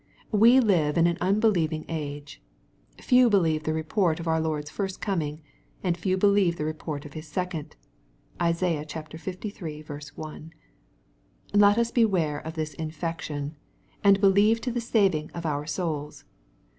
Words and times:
We 0.31 0.59
live 0.59 0.97
in 0.97 1.05
an 1.05 1.19
unbelieving 1.21 1.85
age. 1.87 2.41
Few 2.99 3.29
believed 3.29 3.65
the 3.67 3.73
report 3.75 4.19
of 4.19 4.27
our 4.27 4.41
Lord's 4.41 4.71
first 4.71 4.99
coming,] 4.99 5.43
and 5.83 5.95
few 5.95 6.17
believe 6.17 6.57
the 6.57 6.65
report 6.65 7.05
of 7.05 7.13
His 7.13 7.27
second. 7.27 7.75
(Isaiah 8.41 8.83
liii. 8.83 9.83
l.)V 9.85 10.51
Let 11.53 11.77
us 11.77 11.91
beware 11.91 12.39
of 12.39 12.55
this 12.55 12.73
infection, 12.73 13.55
and 14.03 14.19
believe 14.19 14.59
to 14.61 14.71
the 14.71 14.81
saving 14.81 15.29
of 15.35 15.45
our 15.45 15.67
souls. 15.67 16.23